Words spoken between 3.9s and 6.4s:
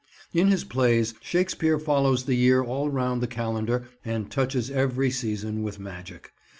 and touches every season with magic.